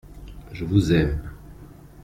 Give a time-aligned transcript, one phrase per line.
[0.51, 1.29] Je vous aime.